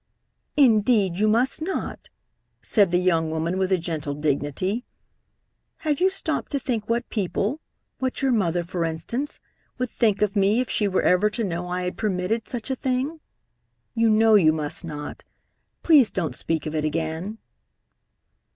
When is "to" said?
6.53-6.59, 11.29-11.43